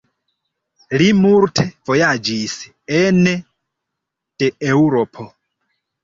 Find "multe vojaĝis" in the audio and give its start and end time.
1.17-2.55